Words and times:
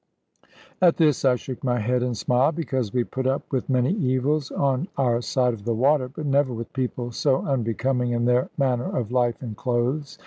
At 0.81 0.97
this 0.97 1.23
I 1.23 1.35
shook 1.35 1.63
my 1.63 1.79
head 1.79 2.01
and 2.01 2.17
smiled; 2.17 2.55
because 2.55 2.91
we 2.91 3.03
put 3.03 3.27
up 3.27 3.43
with 3.51 3.69
many 3.69 3.91
evils 3.93 4.49
on 4.49 4.87
our 4.97 5.21
side 5.21 5.53
of 5.53 5.63
the 5.63 5.75
water, 5.75 6.09
but 6.09 6.25
never 6.25 6.55
with 6.55 6.73
people 6.73 7.11
so 7.11 7.45
unbecoming 7.45 8.11
in 8.11 8.25
their 8.25 8.49
manner 8.57 8.97
of 8.97 9.11
life 9.11 9.43
and 9.43 9.55
clothes. 9.55 10.17